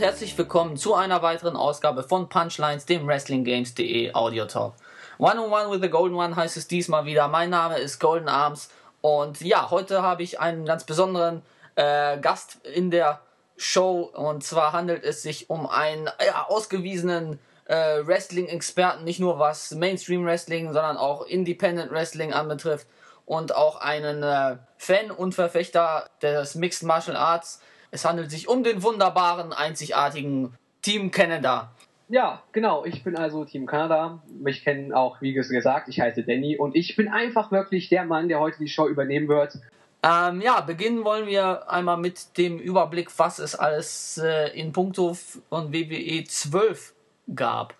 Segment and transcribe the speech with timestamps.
[0.00, 4.72] Und herzlich willkommen zu einer weiteren Ausgabe von Punchlines, dem WrestlingGames.de Audio Talk.
[5.18, 7.28] One on One with the Golden One heißt es diesmal wieder.
[7.28, 8.70] Mein Name ist Golden Arms
[9.02, 11.42] und ja, heute habe ich einen ganz besonderen
[11.74, 13.20] äh, Gast in der
[13.58, 19.72] Show und zwar handelt es sich um einen ja, ausgewiesenen äh, Wrestling-Experten, nicht nur was
[19.72, 22.86] Mainstream Wrestling, sondern auch Independent Wrestling anbetrifft
[23.26, 27.60] und auch einen äh, Fan und Verfechter des Mixed Martial Arts.
[27.90, 31.70] Es handelt sich um den wunderbaren, einzigartigen Team Canada.
[32.08, 32.84] Ja, genau.
[32.84, 34.20] Ich bin also Team Kanada.
[34.28, 38.28] Mich kennen auch, wie gesagt, ich heiße Danny und ich bin einfach wirklich der Mann,
[38.28, 39.58] der heute die Show übernehmen wird.
[40.02, 45.14] Ähm, ja, beginnen wollen wir einmal mit dem Überblick, was es alles äh, in puncto
[45.14, 46.94] von WWE 12
[47.34, 47.74] gab.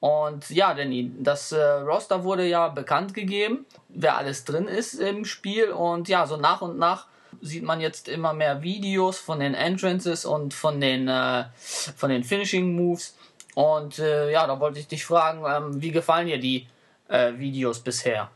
[0.00, 5.24] Und ja, Danny, das äh, Roster wurde ja bekannt gegeben, wer alles drin ist im
[5.24, 5.70] Spiel.
[5.70, 7.06] Und ja, so nach und nach
[7.40, 12.24] sieht man jetzt immer mehr Videos von den Entrances und von den, äh, von den
[12.24, 13.16] Finishing Moves.
[13.54, 16.66] Und äh, ja, da wollte ich dich fragen, ähm, wie gefallen dir die
[17.08, 18.30] äh, Videos bisher?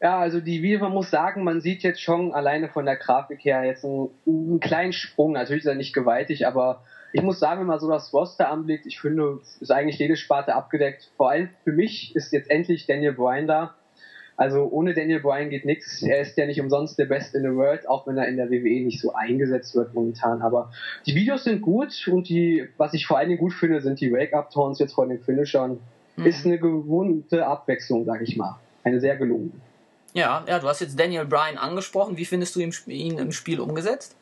[0.00, 3.44] Ja, also die Videos, man muss sagen, man sieht jetzt schon alleine von der Grafik
[3.44, 5.32] her jetzt einen, einen kleinen Sprung.
[5.32, 8.86] Natürlich ist er nicht gewaltig, aber ich muss sagen, wenn man so das Roster anblickt,
[8.86, 11.10] ich finde, ist eigentlich jede Sparte abgedeckt.
[11.16, 13.74] Vor allem für mich ist jetzt endlich Daniel Bryan da.
[14.38, 16.00] Also ohne Daniel Bryan geht nichts.
[16.00, 18.48] Er ist ja nicht umsonst der Best in the World, auch wenn er in der
[18.50, 20.42] WWE nicht so eingesetzt wird momentan.
[20.42, 20.70] Aber
[21.06, 24.12] die Videos sind gut und die, was ich vor allen Dingen gut finde, sind die
[24.12, 25.80] Wake-Up-Tons jetzt von den Finishern.
[26.14, 26.24] Mhm.
[26.24, 28.60] Ist eine gewohnte Abwechslung, sag ich mal.
[28.84, 29.50] Eine sehr gelungene.
[30.14, 32.16] Ja, ja, du hast jetzt Daniel Bryan angesprochen.
[32.16, 34.14] Wie findest du ihn im Spiel umgesetzt?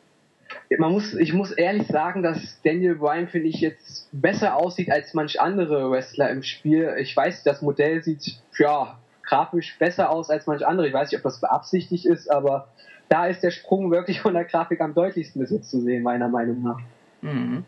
[0.79, 5.13] man muss, ich muss ehrlich sagen, dass Daniel Bryan, finde ich, jetzt besser aussieht als
[5.13, 6.95] manch andere Wrestler im Spiel.
[6.99, 10.87] Ich weiß, das Modell sieht, ja, grafisch besser aus als manch andere.
[10.87, 12.67] Ich weiß nicht, ob das beabsichtigt ist, aber
[13.09, 16.27] da ist der Sprung wirklich von der Grafik am deutlichsten bis jetzt zu sehen, meiner
[16.27, 16.79] Meinung nach.
[17.21, 17.63] Mhm.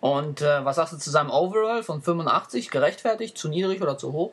[0.00, 2.70] Und äh, was sagst du zu seinem Overall von 85?
[2.70, 3.38] Gerechtfertigt?
[3.38, 4.32] Zu niedrig oder zu hoch?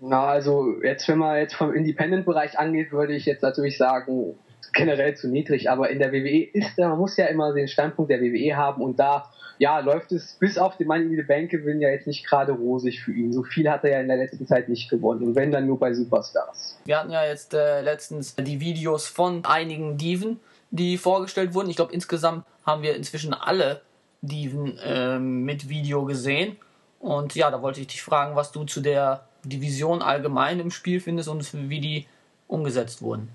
[0.00, 4.34] Na, also jetzt, wenn man jetzt vom Independent-Bereich angeht, würde ich jetzt natürlich sagen,
[4.72, 8.20] generell zu niedrig, aber in der WWE ist man muss ja immer den Standpunkt der
[8.20, 9.30] WWE haben und da,
[9.60, 12.52] ja, läuft es bis auf den Money in the Bank Gewinn ja jetzt nicht gerade
[12.52, 13.30] rosig für ihn.
[13.30, 15.78] So viel hat er ja in der letzten Zeit nicht gewonnen und wenn dann nur
[15.78, 16.78] bei Superstars.
[16.86, 20.40] Wir hatten ja jetzt äh, letztens die Videos von einigen Diven,
[20.70, 21.68] die vorgestellt wurden.
[21.68, 23.82] Ich glaube, insgesamt haben wir inzwischen alle
[24.22, 26.56] Diven äh, mit Video gesehen.
[26.98, 31.00] Und ja, da wollte ich dich fragen, was du zu der Division allgemein im Spiel
[31.00, 32.06] findest und wie die
[32.48, 33.28] umgesetzt wurden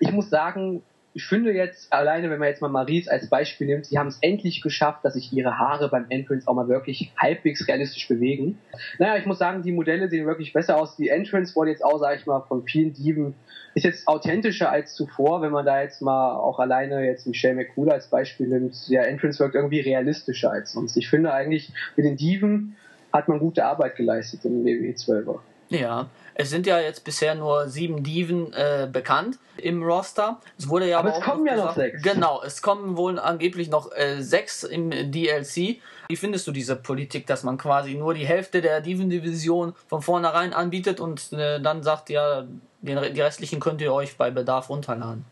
[0.00, 0.82] ich muss sagen,
[1.16, 4.18] ich finde jetzt, alleine wenn man jetzt mal Maries als Beispiel nimmt, sie haben es
[4.20, 8.58] endlich geschafft, dass sich ihre Haare beim Entrance auch mal wirklich halbwegs realistisch bewegen.
[8.98, 10.96] Naja, ich muss sagen, die Modelle sehen wirklich besser aus.
[10.96, 13.34] Die Entrance wurde jetzt auch, sag ich mal, von vielen Dieben,
[13.74, 17.90] ist jetzt authentischer als zuvor, wenn man da jetzt mal auch alleine jetzt Michelle McCool
[17.90, 18.74] als Beispiel nimmt.
[18.90, 20.96] Der Entrance wirkt irgendwie realistischer als sonst.
[20.96, 22.76] Ich finde eigentlich, mit den Dieben
[23.12, 25.38] hat man gute Arbeit geleistet im WWE 12er.
[25.80, 30.40] Ja, es sind ja jetzt bisher nur sieben Diven äh, bekannt im Roster.
[30.58, 32.02] Es wurde ja aber, aber es kommen ja noch sechs.
[32.02, 35.78] Genau, es kommen wohl angeblich noch äh, sechs im DLC.
[36.08, 40.52] Wie findest du diese Politik, dass man quasi nur die Hälfte der Diven-Division von vornherein
[40.52, 42.44] anbietet und äh, dann sagt, ja,
[42.82, 45.24] den, die restlichen könnt ihr euch bei Bedarf runterladen?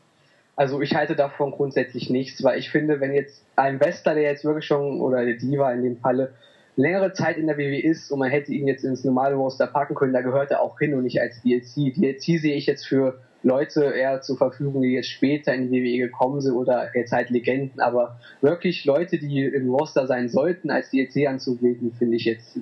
[0.55, 4.45] Also ich halte davon grundsätzlich nichts, weil ich finde, wenn jetzt ein Wrestler, der jetzt
[4.45, 6.33] wirklich schon, oder der Diva in dem Falle,
[6.77, 9.95] längere Zeit in der WWE ist und man hätte ihn jetzt ins normale Roster packen
[9.95, 11.95] können, da gehört er auch hin und nicht als DLC.
[11.95, 16.09] DLC sehe ich jetzt für Leute eher zur Verfügung, die jetzt später in die WWE
[16.09, 20.91] gekommen sind oder jetzt halt Legenden, aber wirklich Leute, die im Roster sein sollten, als
[20.91, 22.59] DLC anzubieten, finde ich jetzt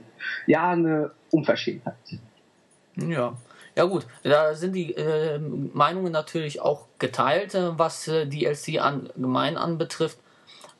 [0.46, 1.94] ja eine Unverschämtheit.
[2.96, 3.36] Ja.
[3.76, 9.56] Ja gut, da sind die äh, Meinungen natürlich auch geteilt, äh, was äh, DLC allgemein
[9.56, 10.18] anbetrifft.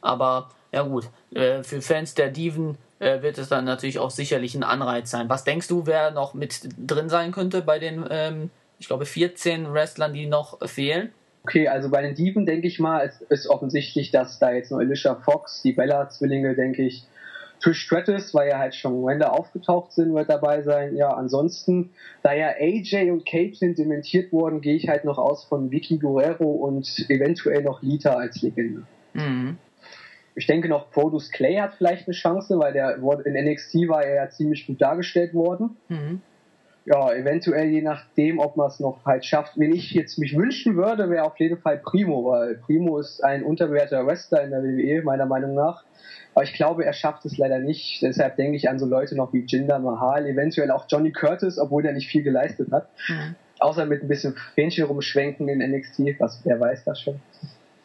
[0.01, 4.55] Aber ja gut, äh, für Fans der Diven äh, wird es dann natürlich auch sicherlich
[4.55, 5.29] ein Anreiz sein.
[5.29, 9.73] Was denkst du, wer noch mit drin sein könnte bei den, ähm, ich glaube, 14
[9.73, 11.11] Wrestlern, die noch fehlen?
[11.43, 14.81] Okay, also bei den Dieven denke ich mal, es ist offensichtlich, dass da jetzt nur
[14.81, 17.05] Alicia Fox, die Bella-Zwillinge, denke ich,
[17.61, 20.97] Trish Stratus, weil ja halt schon Wender aufgetaucht sind, wird dabei sein.
[20.97, 21.91] Ja, ansonsten,
[22.23, 26.45] da ja AJ und Caitlyn dementiert wurden, gehe ich halt noch aus von Vicky Guerrero
[26.45, 28.83] und eventuell noch Lita als Legende.
[29.13, 29.59] Mhm.
[30.41, 34.15] Ich denke noch, Produce Clay hat vielleicht eine Chance, weil der in NXT war er
[34.15, 35.77] ja ziemlich gut dargestellt worden.
[35.89, 36.23] Mhm.
[36.87, 39.59] Ja, eventuell je nachdem, ob man es noch halt schafft.
[39.59, 43.45] Wenn ich jetzt mich wünschen würde, wäre auf jeden Fall Primo, weil Primo ist ein
[43.45, 45.85] unterbewerteter Wrestler in der WWE, meiner Meinung nach.
[46.35, 48.01] Aber ich glaube, er schafft es leider nicht.
[48.01, 51.85] Deshalb denke ich an so Leute noch wie Jinder Mahal, eventuell auch Johnny Curtis, obwohl
[51.85, 52.89] er nicht viel geleistet hat.
[53.09, 53.35] Mhm.
[53.59, 57.21] Außer mit ein bisschen Fähnchen rumschwenken in NXT, was wer weiß das schon.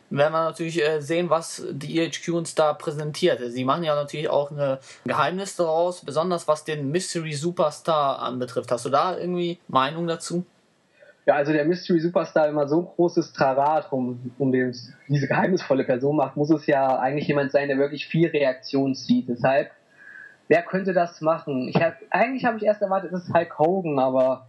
[0.09, 3.39] Werden wir natürlich äh, sehen, was die EHQ uns da präsentiert.
[3.51, 8.71] Sie machen ja natürlich auch ein Geheimnis daraus, besonders was den Mystery Superstar anbetrifft.
[8.71, 10.45] Hast du da irgendwie Meinung dazu?
[11.25, 14.75] Ja, also der Mystery Superstar, man so großes Trarat um, um den,
[15.07, 19.27] diese geheimnisvolle Person macht, muss es ja eigentlich jemand sein, der wirklich viel Reaktion zieht.
[19.27, 19.71] Deshalb,
[20.47, 21.67] wer könnte das machen?
[21.67, 24.45] Ich hab, eigentlich habe ich erst erwartet, es ist Hulk Hogan, aber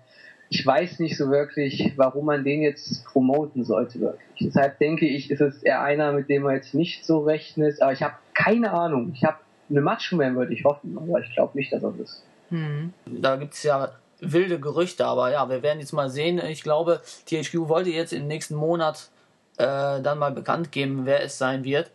[0.49, 4.39] ich weiß nicht so wirklich, warum man den jetzt promoten sollte wirklich.
[4.41, 7.83] Deshalb denke ich, ist es eher einer, mit dem man jetzt nicht so rechnet.
[7.83, 9.13] Aber ich habe keine Ahnung.
[9.15, 9.39] Ich habe
[9.69, 12.23] eine Macho Man würde ich hoffen, aber ich glaube nicht, dass er das ist.
[12.51, 12.93] Hm.
[13.07, 13.91] Da gibt es ja
[14.21, 16.41] wilde Gerüchte, aber ja, wir werden jetzt mal sehen.
[16.49, 19.11] Ich glaube, THQ wollte jetzt im nächsten Monat
[19.59, 21.91] äh, dann mal bekannt geben, wer es sein wird.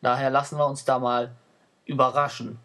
[0.00, 1.30] Daher lassen wir uns da mal
[1.86, 2.58] überraschen.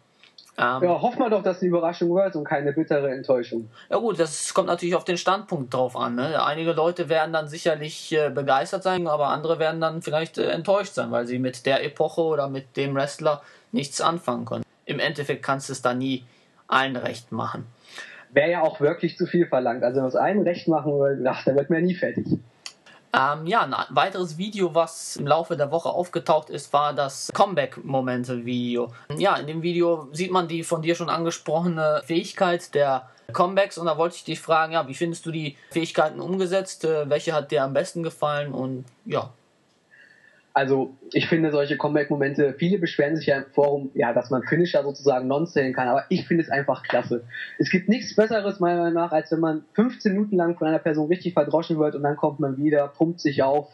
[0.60, 3.70] Ähm, ja, hoffen wir doch, dass eine Überraschung wird und keine bittere Enttäuschung.
[3.90, 6.16] Ja gut, das kommt natürlich auf den Standpunkt drauf an.
[6.16, 6.44] Ne?
[6.44, 10.94] Einige Leute werden dann sicherlich äh, begeistert sein, aber andere werden dann vielleicht äh, enttäuscht
[10.94, 13.40] sein, weil sie mit der Epoche oder mit dem Wrestler
[13.70, 14.64] nichts anfangen können.
[14.84, 16.24] Im Endeffekt kannst du es da nie
[16.66, 17.64] allen recht machen.
[18.30, 19.84] Wäre ja auch wirklich zu viel verlangt.
[19.84, 22.26] Also, wenn man es allen recht machen will, ach, da wird man ja nie fertig.
[23.12, 28.92] Ähm, ja, ein weiteres Video, was im Laufe der Woche aufgetaucht ist, war das Comeback-Momente-Video.
[29.16, 33.86] Ja, in dem Video sieht man die von dir schon angesprochene Fähigkeit der Comebacks und
[33.86, 36.84] da wollte ich dich fragen, ja, wie findest du die Fähigkeiten umgesetzt?
[36.84, 38.52] Äh, welche hat dir am besten gefallen?
[38.52, 39.30] Und ja,
[40.54, 44.82] also ich finde solche Comeback-Momente, viele beschweren sich ja im Forum, ja, dass man Finisher
[44.82, 47.24] sozusagen non-sellen kann, aber ich finde es einfach klasse.
[47.58, 50.78] Es gibt nichts Besseres meiner Meinung nach, als wenn man 15 Minuten lang von einer
[50.78, 53.68] Person richtig verdroschen wird und dann kommt man wieder, pumpt sich auf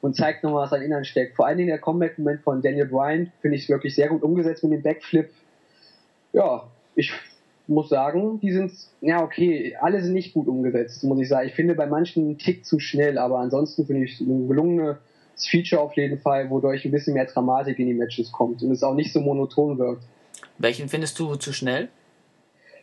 [0.00, 1.36] und zeigt nochmal, was an Innern steckt.
[1.36, 4.72] Vor allen Dingen der Comeback-Moment von Daniel Bryan finde ich wirklich sehr gut umgesetzt mit
[4.72, 5.30] dem Backflip.
[6.32, 6.64] Ja,
[6.94, 7.12] ich
[7.68, 11.48] muss sagen, die sind, ja okay, alle sind nicht gut umgesetzt, muss ich sagen.
[11.48, 14.98] Ich finde bei manchen einen Tick zu schnell, aber ansonsten finde ich eine gelungene
[15.36, 18.72] das Feature auf jeden Fall, wodurch ein bisschen mehr Dramatik in die Matches kommt und
[18.72, 20.02] es auch nicht so monoton wirkt.
[20.58, 21.88] Welchen findest du zu schnell?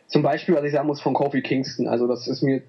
[0.06, 1.88] Zum Beispiel, was ich sagen muss, von Kofi Kingston.
[1.88, 2.62] Also das ist mir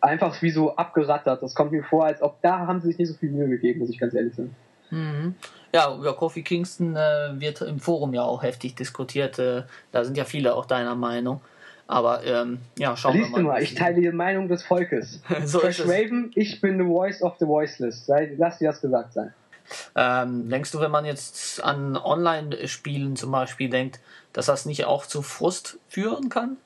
[0.00, 1.42] einfach wie so abgerattert.
[1.42, 3.80] Das kommt mir vor, als ob da haben sie sich nicht so viel Mühe gegeben,
[3.80, 4.54] muss ich ganz ehrlich sagen.
[4.90, 5.34] Mhm.
[5.72, 9.38] Ja, über Kofi Kingston äh, wird im Forum ja auch heftig diskutiert.
[9.38, 9.62] Äh,
[9.92, 11.40] da sind ja viele auch deiner Meinung.
[11.88, 13.54] Aber ähm, ja, schauen Siehst wir mal.
[13.54, 13.62] mal.
[13.62, 15.22] Ich teile die Meinung des Volkes.
[15.44, 18.06] so Fresh Raven, ich bin the voice of the voiceless.
[18.36, 19.32] Lass dir das gesagt sein.
[19.96, 24.00] Ähm, denkst du, wenn man jetzt an Online-Spielen zum Beispiel denkt,
[24.32, 26.58] dass das nicht auch zu Frust führen kann?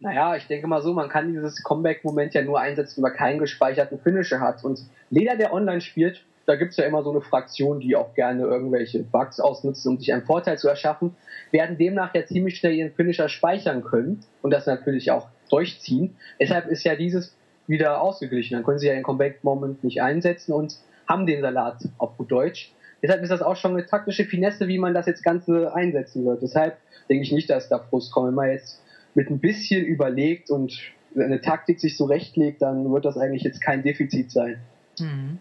[0.00, 3.38] Naja, ich denke mal so, man kann dieses Comeback-Moment ja nur einsetzen, wenn man keinen
[3.38, 4.64] gespeicherten Finisher hat.
[4.64, 4.80] Und
[5.10, 8.42] jeder, der online spielt, da gibt es ja immer so eine Fraktion, die auch gerne
[8.42, 11.14] irgendwelche Bugs ausnutzt, um sich einen Vorteil zu erschaffen,
[11.52, 16.16] werden demnach ja ziemlich schnell ihren Finisher speichern können und das natürlich auch durchziehen.
[16.40, 17.36] Deshalb ist ja dieses
[17.68, 18.56] wieder ausgeglichen.
[18.56, 20.74] Dann können sie ja den Comeback-Moment nicht einsetzen und
[21.06, 22.72] haben den Salat auf gut Deutsch.
[23.00, 26.42] Deshalb ist das auch schon eine taktische Finesse, wie man das jetzt Ganze einsetzen wird.
[26.42, 28.26] Deshalb denke ich nicht, dass da Frust kommt.
[28.26, 28.82] Wenn man jetzt
[29.14, 30.76] mit ein bisschen überlegt und
[31.14, 34.58] eine Taktik sich so rechtlegt, dann wird das eigentlich jetzt kein Defizit sein.
[34.98, 35.38] Mhm.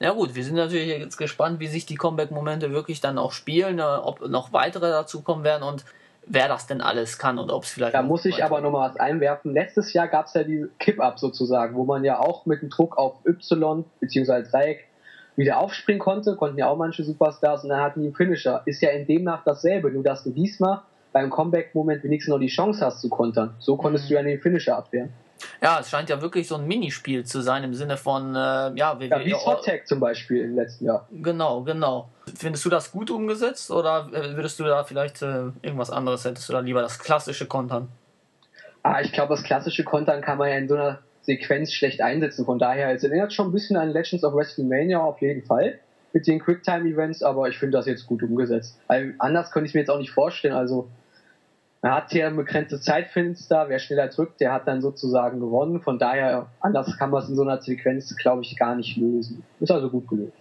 [0.00, 3.76] Ja gut, wir sind natürlich jetzt gespannt, wie sich die Comeback-Momente wirklich dann auch spielen,
[3.76, 5.84] ne, ob noch weitere dazu kommen werden und
[6.26, 7.94] wer das denn alles kann und ob es vielleicht.
[7.94, 9.52] Da muss ich aber nochmal was einwerfen.
[9.52, 12.96] Letztes Jahr gab es ja die Kip-Up sozusagen, wo man ja auch mit dem Druck
[12.96, 14.42] auf Y bzw.
[14.42, 14.84] Dreieck
[15.36, 18.62] wieder aufspringen konnte, konnten ja auch manche Superstars und dann hatten die einen Finisher.
[18.66, 22.84] Ist ja in demnach dasselbe, nur dass du diesmal beim Comeback-Moment wenigstens noch die Chance
[22.84, 23.54] hast zu kontern.
[23.58, 24.08] So konntest mhm.
[24.08, 25.12] du ja den Finisher abwehren.
[25.62, 28.38] Ja, es scheint ja wirklich so ein Minispiel zu sein im Sinne von, äh,
[28.74, 31.08] ja, wie, ja, wie Hot Tag zum Beispiel im letzten Jahr.
[31.10, 32.08] Genau, genau.
[32.36, 36.48] Findest du das gut umgesetzt oder äh, würdest du da vielleicht äh, irgendwas anderes, hättest
[36.48, 37.88] du da lieber das klassische Kontern?
[38.82, 42.44] Ah, ich glaube, das klassische Kontern kann man ja in so einer Sequenz schlecht einsetzen.
[42.44, 45.78] Von daher, es erinnert schon ein bisschen an Legends of WrestleMania auf jeden Fall
[46.12, 48.78] mit den Quicktime-Events, aber ich finde das jetzt gut umgesetzt.
[48.86, 50.54] Weil anders könnte ich es mir jetzt auch nicht vorstellen.
[50.54, 50.88] Also
[51.84, 55.82] man hat hier ein begrenztes Zeitfenster, wer schneller drückt, der hat dann sozusagen gewonnen.
[55.82, 59.44] Von daher, anders kann man es in so einer Sequenz, glaube ich, gar nicht lösen.
[59.60, 60.32] Ist also gut gelöst.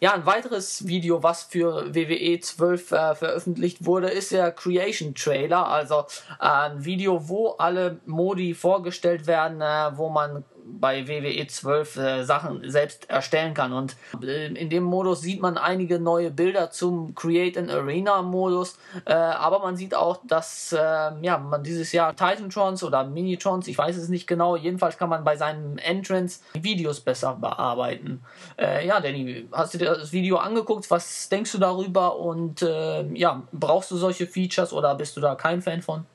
[0.00, 5.68] Ja, ein weiteres Video, was für WWE 12 äh, veröffentlicht wurde, ist der Creation Trailer,
[5.68, 6.06] also
[6.40, 10.42] äh, ein Video, wo alle Modi vorgestellt werden, äh, wo man
[10.80, 13.72] bei WWE 12 äh, Sachen selbst erstellen kann.
[13.72, 18.78] Und äh, in dem Modus sieht man einige neue Bilder zum Create an Arena Modus,
[19.04, 23.78] äh, aber man sieht auch, dass äh, ja, man dieses Jahr Titantrons oder Minitrons, ich
[23.78, 28.22] weiß es nicht genau, jedenfalls kann man bei seinem Entrance Videos besser bearbeiten.
[28.58, 30.90] Äh, ja, Danny, hast du dir das Video angeguckt?
[30.90, 32.18] Was denkst du darüber?
[32.18, 36.06] Und äh, ja, brauchst du solche Features oder bist du da kein Fan von?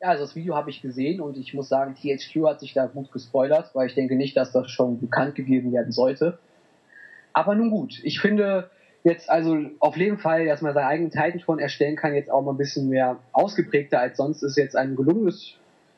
[0.00, 2.86] Ja, also das Video habe ich gesehen und ich muss sagen, THQ hat sich da
[2.86, 6.38] gut gespoilert, weil ich denke nicht, dass das schon bekannt gegeben werden sollte.
[7.32, 8.70] Aber nun gut, ich finde
[9.04, 12.52] jetzt also auf jeden Fall, dass man seinen eigenen Titan erstellen kann, jetzt auch mal
[12.52, 15.54] ein bisschen mehr ausgeprägter als sonst, ist jetzt ein gelungenes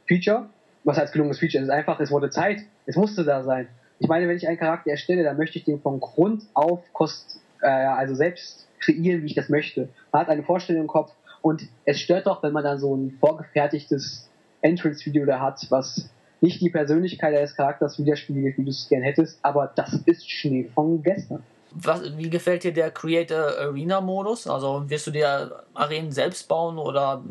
[0.06, 0.48] Feature.
[0.84, 1.62] Was heißt gelungenes Feature?
[1.62, 3.66] Es ist einfach, es wurde Zeit, es musste da sein.
[3.98, 7.40] Ich meine, wenn ich einen Charakter erstelle, dann möchte ich den von Grund auf kost,
[7.62, 9.88] äh, also selbst kreieren, wie ich das möchte.
[10.12, 11.12] Man hat eine Vorstellung im Kopf
[11.42, 14.28] und es stört doch, wenn man dann so ein vorgefertigtes
[14.60, 19.38] Entrance-Video da hat, was nicht die Persönlichkeit des Charakters widerspiegelt, wie du es gern hättest,
[19.42, 21.42] aber das ist Schnee von gestern.
[21.72, 24.46] Was, wie gefällt dir der Creator Arena Modus?
[24.46, 27.22] Also wirst du dir Arenen selbst bauen oder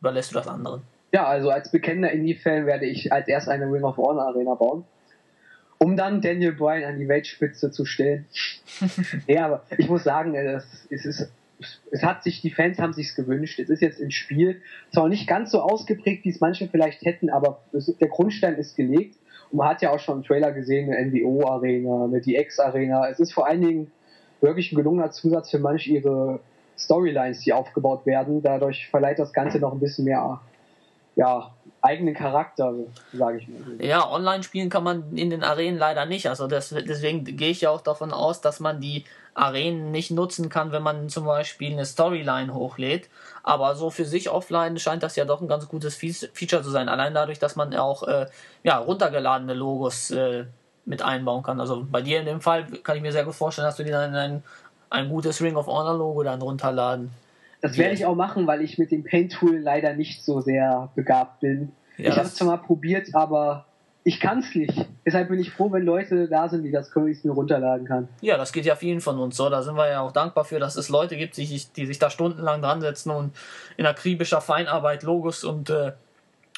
[0.00, 0.82] überlässt du das anderen?
[1.12, 4.84] Ja, also als bekennender Indie-Fan werde ich als erst eine Ring of Honor Arena bauen,
[5.78, 8.26] um dann Daniel Bryan an die Weltspitze zu stellen.
[9.26, 11.30] ja, aber ich muss sagen, es, es ist
[11.90, 13.58] es hat sich, die Fans haben sich's gewünscht.
[13.58, 14.60] Es ist jetzt im Spiel
[14.92, 18.76] zwar nicht ganz so ausgeprägt, wie es manche vielleicht hätten, aber es, der Grundstein ist
[18.76, 19.16] gelegt.
[19.50, 23.08] Und man hat ja auch schon im Trailer gesehen, eine NWO-Arena, eine DX-Arena.
[23.08, 23.92] Es ist vor allen Dingen
[24.40, 26.40] wirklich ein gelungener Zusatz für manche ihre
[26.78, 28.42] Storylines, die aufgebaut werden.
[28.42, 30.40] Dadurch verleiht das Ganze noch ein bisschen mehr
[31.16, 31.52] ja,
[31.82, 32.72] eigenen Charakter,
[33.12, 33.84] sage ich mal.
[33.84, 36.28] Ja, online spielen kann man in den Arenen leider nicht.
[36.28, 40.48] Also das, deswegen gehe ich ja auch davon aus, dass man die Arenen nicht nutzen
[40.48, 43.08] kann, wenn man zum Beispiel eine Storyline hochlädt.
[43.42, 46.88] Aber so für sich offline scheint das ja doch ein ganz gutes Feature zu sein.
[46.88, 48.26] Allein dadurch, dass man auch äh,
[48.62, 50.44] ja, runtergeladene Logos äh,
[50.84, 51.60] mit einbauen kann.
[51.60, 53.92] Also bei dir in dem Fall kann ich mir sehr gut vorstellen, dass du dir
[53.92, 54.42] dann ein,
[54.90, 57.10] ein gutes Ring of Honor Logo dann runterladen.
[57.62, 60.90] Das werde ich auch machen, weil ich mit dem Paint Tool leider nicht so sehr
[60.94, 61.72] begabt bin.
[61.96, 63.66] Ja, ich habe es zwar mal probiert, aber
[64.04, 64.86] ich kann es nicht.
[65.06, 68.08] Deshalb bin ich froh, wenn Leute da sind, die das Königs mir runterladen kann.
[68.20, 69.48] Ja, das geht ja vielen von uns so.
[69.48, 72.00] Da sind wir ja auch dankbar für, dass es Leute gibt, die sich, die sich
[72.00, 73.32] da stundenlang dran setzen und
[73.76, 75.92] in akribischer Feinarbeit Logos und äh,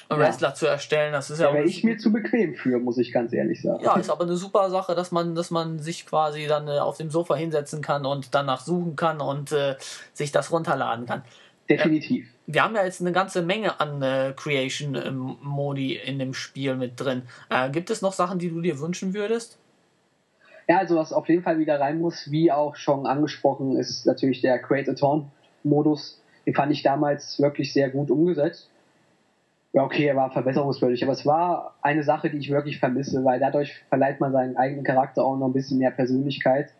[0.08, 0.54] Wrestler ja.
[0.54, 1.12] zu erstellen.
[1.12, 3.82] Das ist ja, ja wäre ich mir zu bequem für, muss ich ganz ehrlich sagen.
[3.82, 6.96] Ja, ist aber eine super Sache, dass man, dass man sich quasi dann äh, auf
[6.96, 9.76] dem Sofa hinsetzen kann und danach suchen kann und äh,
[10.12, 11.22] sich das runterladen kann.
[11.68, 12.28] Definitiv.
[12.46, 17.22] wir haben ja jetzt eine ganze Menge an äh, Creation-Modi in dem Spiel mit drin.
[17.48, 19.58] Äh, gibt es noch Sachen, die du dir wünschen würdest?
[20.68, 24.40] Ja, also was auf jeden Fall wieder rein muss, wie auch schon angesprochen, ist natürlich
[24.40, 26.20] der Create a Torn-Modus.
[26.46, 28.68] Den fand ich damals wirklich sehr gut umgesetzt.
[29.74, 33.40] Ja, okay, er war verbesserungswürdig, aber es war eine Sache, die ich wirklich vermisse, weil
[33.40, 36.72] dadurch verleiht man seinen eigenen Charakter auch noch ein bisschen mehr Persönlichkeit.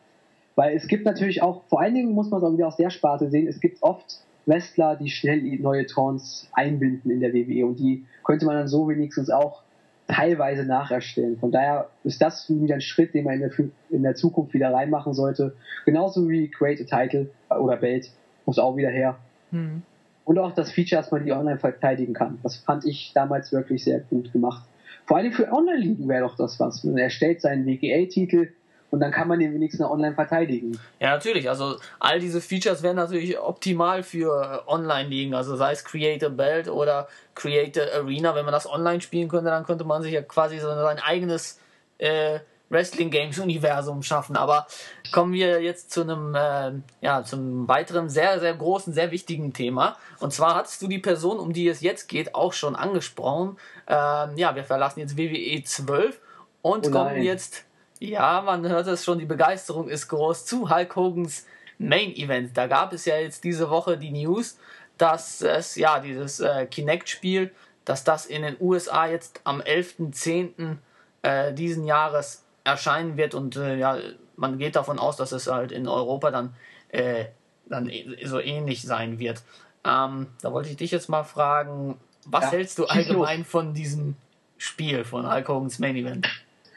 [0.55, 2.91] Weil es gibt natürlich auch, vor allen Dingen muss man es auch wieder aus der
[2.91, 7.81] Sparte sehen, es gibt oft Wrestler, die schnell neue Taunts einbinden in der WWE und
[7.81, 9.63] die könnte man dann so wenigstens auch
[10.07, 11.37] teilweise nacherstellen.
[11.39, 13.51] Von daher ist das wieder ein Schritt, den man in der,
[13.91, 15.57] in der Zukunft wieder reinmachen sollte.
[15.85, 18.13] Genauso wie Create a Title oder Belt
[18.47, 19.17] muss auch wieder her.
[19.51, 19.83] Mhm.
[20.25, 22.39] Und auch das Feature, dass man die online verteidigen kann.
[22.43, 24.65] Das fand ich damals wirklich sehr gut gemacht.
[25.07, 26.83] Vor allem für Online-Ligen wäre doch das was.
[26.85, 28.49] Man erstellt seinen WGA-Titel,
[28.95, 30.79] und dann kann man den wenigstens online verteidigen.
[31.01, 31.49] Ja, natürlich.
[31.49, 36.69] Also all diese Features wären natürlich optimal für Online-Ligen, also sei es Create a Belt
[36.69, 38.37] oder Create a Arena.
[38.37, 41.59] Wenn man das online spielen könnte, dann könnte man sich ja quasi so sein eigenes
[41.99, 42.39] äh,
[42.75, 44.37] Wrestling Games Universum schaffen.
[44.37, 44.67] Aber
[45.13, 49.97] kommen wir jetzt zu einem, äh, ja, zum weiteren sehr, sehr großen, sehr wichtigen Thema.
[50.21, 53.57] Und zwar hattest du die Person, um die es jetzt geht, auch schon angesprochen.
[53.87, 56.21] Ähm, ja, wir verlassen jetzt WWE 12
[56.61, 57.65] und oh kommen jetzt
[58.01, 61.47] ja, man hört es schon, die Begeisterung ist groß zu Hulk Hogans
[61.79, 62.57] Main Event.
[62.57, 64.59] Da gab es ja jetzt diese Woche die News,
[64.99, 67.53] dass es ja dieses äh, Kinect-Spiel,
[67.85, 70.77] dass das in den USA jetzt am 11.10.
[71.23, 73.99] Äh, diesen Jahres erscheinen wird und äh, ja,
[74.37, 76.55] man geht davon aus, dass es halt in Europa dann,
[76.89, 77.27] äh,
[77.67, 79.43] dann e-, so ähnlich sein wird.
[79.85, 84.17] Ähm, da wollte ich dich jetzt mal fragen, was ja, hältst du allgemein von diesem
[84.57, 86.27] Spiel, von Hulk Hogans Main Event?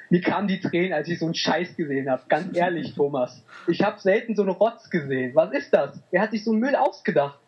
[0.10, 2.24] mir kamen die Tränen, als ich so einen Scheiß gesehen habe.
[2.30, 3.44] Ganz ehrlich, Thomas.
[3.68, 5.36] Ich habe selten so einen Rotz gesehen.
[5.36, 6.00] Was ist das?
[6.12, 7.40] Wer hat sich so einen Müll ausgedacht?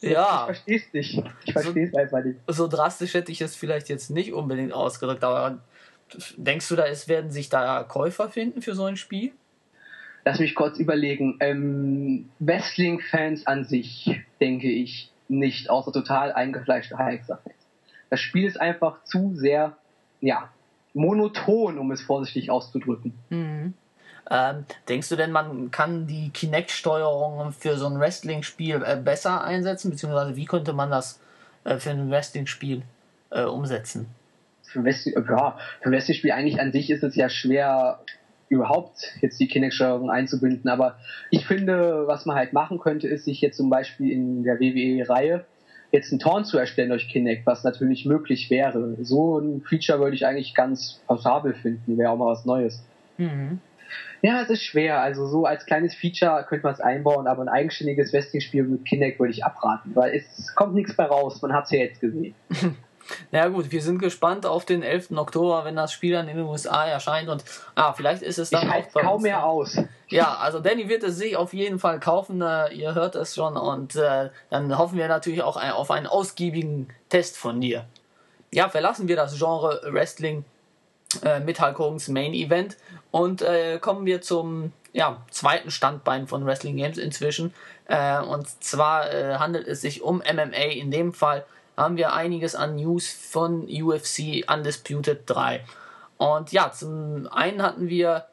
[0.00, 0.40] Ja.
[0.40, 1.22] Ich versteh's nicht.
[1.44, 2.38] Ich versteh's so, einfach nicht.
[2.48, 5.58] So drastisch hätte ich es vielleicht jetzt nicht unbedingt ausgedrückt, aber
[6.36, 9.32] denkst du, da ist, werden sich da Käufer finden für so ein Spiel?
[10.24, 11.36] Lass mich kurz überlegen.
[11.40, 17.54] Ähm, Wrestling-Fans an sich, denke ich, nicht, außer total eingefleischte Hexer-Fans.
[18.10, 19.76] Das Spiel ist einfach zu sehr,
[20.20, 20.50] ja,
[20.94, 23.14] monoton, um es vorsichtig auszudrücken.
[23.30, 23.74] Mhm.
[24.28, 29.90] Ähm, denkst du denn, man kann die Kinect-Steuerung für so ein Wrestling-Spiel äh, besser einsetzen?
[29.90, 31.20] Beziehungsweise wie könnte man das
[31.64, 32.82] äh, für ein Wrestling-Spiel
[33.30, 34.08] äh, umsetzen?
[34.76, 38.00] Für, Wrestling, ja, für ein Wrestling-Spiel eigentlich an sich ist es ja schwer,
[38.48, 40.68] überhaupt jetzt die Kinect-Steuerung einzubinden.
[40.70, 40.96] Aber
[41.30, 45.44] ich finde, was man halt machen könnte, ist sich jetzt zum Beispiel in der WWE-Reihe
[45.92, 48.96] jetzt einen Torn zu erstellen durch Kinect, was natürlich möglich wäre.
[49.00, 52.84] So ein Feature würde ich eigentlich ganz passabel finden, wäre auch mal was Neues.
[53.18, 53.60] Mhm.
[54.22, 55.00] Ja, es ist schwer.
[55.00, 59.20] Also so als kleines Feature könnte man es einbauen, aber ein eigenständiges Wrestling-Spiel mit Kinect
[59.20, 61.40] würde ich abraten, weil es kommt nichts mehr raus.
[61.42, 62.34] Man hat es ja jetzt gesehen.
[63.30, 65.12] Na ja, gut, wir sind gespannt auf den 11.
[65.12, 67.44] Oktober, wenn das Spiel dann in den USA erscheint und
[67.74, 69.78] ah, vielleicht ist es dann ich auch kaum mehr aus.
[70.08, 73.56] Ja, also Danny wird es sich auf jeden Fall kaufen, äh, ihr hört es schon
[73.56, 77.84] und äh, dann hoffen wir natürlich auch ein, auf einen ausgiebigen Test von dir.
[78.52, 80.44] Ja, verlassen wir das Genre Wrestling
[81.24, 82.76] äh, mit Hulk Hogan's Main Event
[83.10, 87.52] und äh, kommen wir zum ja, zweiten Standbein von Wrestling Games inzwischen.
[87.84, 90.72] Äh, und zwar äh, handelt es sich um MMA.
[90.72, 91.44] In dem Fall
[91.76, 95.64] haben wir einiges an News von UFC Undisputed 3.
[96.18, 98.26] Und ja, zum einen hatten wir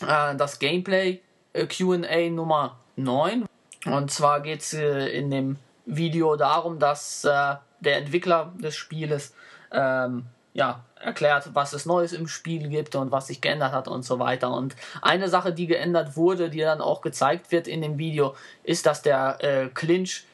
[0.00, 1.20] äh, das Gameplay
[1.52, 3.46] äh, QA Nummer 9.
[3.86, 9.34] Und zwar geht es in dem Video darum, dass der Entwickler des Spieles
[9.70, 10.24] ähm,
[10.54, 14.20] ja, erklärt, was es Neues im Spiel gibt und was sich geändert hat und so
[14.20, 14.52] weiter.
[14.52, 18.86] Und eine Sache, die geändert wurde, die dann auch gezeigt wird in dem Video, ist,
[18.86, 20.24] dass der äh, Clinch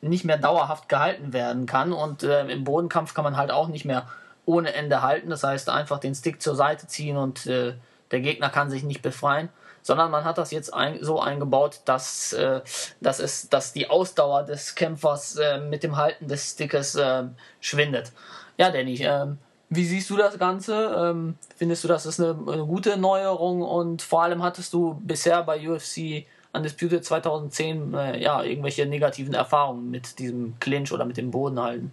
[0.00, 3.84] nicht mehr dauerhaft gehalten werden kann und äh, im Bodenkampf kann man halt auch nicht
[3.84, 4.06] mehr
[4.46, 5.30] ohne Ende halten.
[5.30, 7.74] Das heißt, einfach den Stick zur Seite ziehen und äh,
[8.10, 9.48] der Gegner kann sich nicht befreien,
[9.82, 12.60] sondern man hat das jetzt ein, so eingebaut, dass, äh,
[13.00, 17.24] dass, es, dass die Ausdauer des Kämpfers äh, mit dem Halten des Stickes äh,
[17.60, 18.12] schwindet.
[18.56, 19.38] Ja, Danny, ähm,
[19.68, 20.96] wie siehst du das Ganze?
[20.98, 25.42] Ähm, findest du, das ist eine, eine, gute Neuerung und vor allem hattest du bisher
[25.44, 31.30] bei UFC Undisputed 2010 äh, ja, irgendwelche negativen Erfahrungen mit diesem Clinch oder mit dem
[31.30, 31.92] Bodenhalten?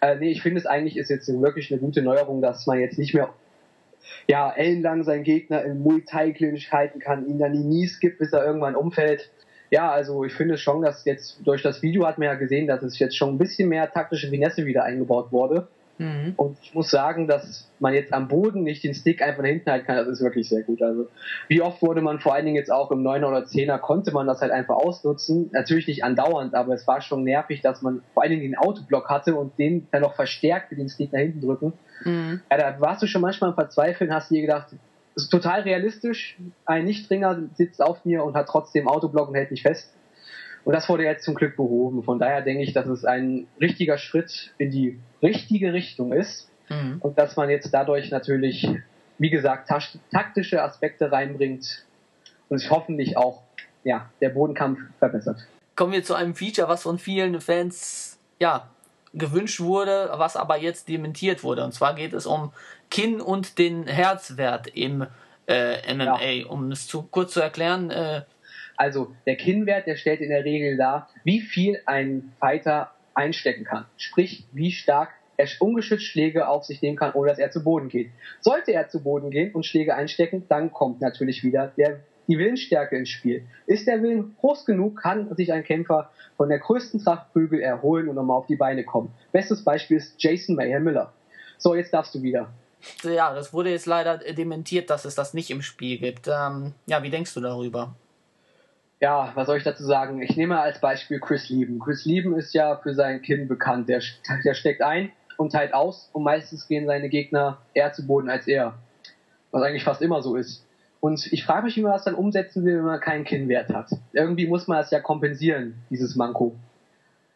[0.00, 2.98] Äh, nee, ich finde es eigentlich ist jetzt wirklich eine gute Neuerung, dass man jetzt
[2.98, 3.30] nicht mehr
[4.26, 8.44] ja, ellenlang seinen Gegner im Multi-Clinch halten kann, ihn dann die Knees gibt, bis er
[8.44, 9.30] irgendwann umfällt.
[9.70, 12.82] Ja, also ich finde schon, dass jetzt durch das Video hat man ja gesehen, dass
[12.82, 15.68] es jetzt schon ein bisschen mehr taktische Finesse wieder eingebaut wurde.
[15.98, 16.34] Mhm.
[16.36, 19.70] Und ich muss sagen, dass man jetzt am Boden nicht den Stick einfach nach hinten
[19.70, 20.82] halten kann, das ist wirklich sehr gut.
[20.82, 21.08] Also
[21.48, 24.26] wie oft wurde man vor allen Dingen jetzt auch im 9er oder 10er, konnte man
[24.26, 25.50] das halt einfach ausnutzen.
[25.52, 29.08] Natürlich nicht andauernd, aber es war schon nervig, dass man vor allen Dingen den Autoblock
[29.08, 31.72] hatte und den dann noch verstärkte, den Stick nach hinten drücken.
[32.04, 32.40] Mhm.
[32.50, 34.68] Ja, da warst du schon manchmal am Verzweifeln, hast dir gedacht,
[35.14, 39.52] das ist total realistisch, ein Nichtringer sitzt auf mir und hat trotzdem Autoblock und hält
[39.52, 39.94] mich fest.
[40.64, 42.02] Und das wurde jetzt zum Glück behoben.
[42.02, 46.50] Von daher denke ich, dass es ein richtiger Schritt in die richtige Richtung ist.
[46.68, 46.98] Mhm.
[47.00, 48.68] Und dass man jetzt dadurch natürlich,
[49.18, 49.70] wie gesagt,
[50.10, 51.84] taktische Aspekte reinbringt
[52.48, 53.42] und sich hoffentlich auch
[53.84, 55.46] ja, der Bodenkampf verbessert.
[55.76, 58.68] Kommen wir zu einem Feature, was von vielen Fans ja,
[59.12, 61.64] gewünscht wurde, was aber jetzt dementiert wurde.
[61.64, 62.52] Und zwar geht es um
[62.90, 65.06] Kinn und den Herzwert im
[65.46, 66.22] äh, MMA.
[66.22, 66.46] Ja.
[66.46, 68.22] Um es zu, kurz zu erklären, äh,
[68.76, 73.86] also der Kinnwert, der stellt in der Regel dar, wie viel ein Fighter einstecken kann.
[73.96, 77.88] Sprich, wie stark er ungeschützt Schläge auf sich nehmen kann, ohne dass er zu Boden
[77.88, 78.10] geht.
[78.40, 82.96] Sollte er zu Boden gehen und Schläge einstecken, dann kommt natürlich wieder der, die Willensstärke
[82.96, 83.44] ins Spiel.
[83.66, 88.14] Ist der Willen groß genug, kann sich ein Kämpfer von der größten Trachtprügel erholen und
[88.14, 89.12] nochmal auf die Beine kommen.
[89.32, 91.12] Bestes Beispiel ist Jason Mayhem Miller.
[91.58, 92.52] So, jetzt darfst du wieder.
[93.02, 96.28] Ja, das wurde jetzt leider dementiert, dass es das nicht im Spiel gibt.
[96.28, 97.94] Ähm, ja, wie denkst du darüber?
[99.00, 100.22] Ja, was soll ich dazu sagen?
[100.22, 101.78] Ich nehme als Beispiel Chris Lieben.
[101.78, 103.88] Chris Lieben ist ja für sein Kinn bekannt.
[103.88, 104.00] Der,
[104.44, 108.46] der steckt ein und teilt aus und meistens gehen seine Gegner eher zu Boden als
[108.46, 108.74] er.
[109.50, 110.64] Was eigentlich fast immer so ist.
[111.00, 113.90] Und ich frage mich, wie man das dann umsetzen will, wenn man keinen Kinnwert hat.
[114.14, 116.54] Irgendwie muss man das ja kompensieren, dieses Manko.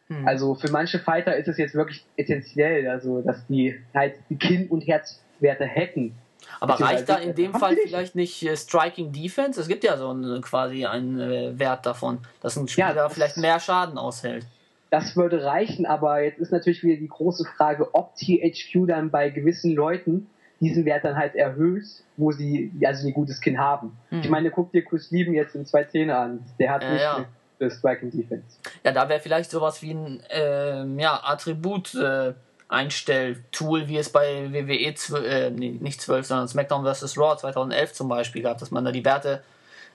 [0.07, 0.27] Hm.
[0.27, 4.69] Also für manche Fighter ist es jetzt wirklich essentiell, also dass die halt die Kinn-
[4.69, 6.15] und Herzwerte hätten.
[6.59, 9.59] Aber reicht da in dem Fall vielleicht nicht äh, Striking Defense?
[9.59, 13.37] Es gibt ja so einen, quasi einen äh, Wert davon, dass ein Spieler ja, vielleicht
[13.37, 14.45] mehr Schaden aushält.
[14.89, 19.29] Das würde reichen, aber jetzt ist natürlich wieder die große Frage, ob THQ dann bei
[19.29, 21.85] gewissen Leuten diesen Wert dann halt erhöht,
[22.17, 23.97] wo sie also ein gutes Skin haben.
[24.09, 24.21] Hm.
[24.21, 26.43] Ich meine, guck dir Chris Lieben jetzt in zwei Zähne an.
[26.59, 27.69] Der hat äh, nicht ja.
[27.69, 28.57] Striking Defense.
[28.83, 32.33] Ja, da wäre vielleicht sowas wie ein äh, ja, Attribut äh,
[32.69, 37.17] Einstelltool, wie es bei WWE 12, äh, nicht 12, sondern SmackDown vs.
[37.17, 39.43] Raw 2011 zum Beispiel gab, dass man da die Werte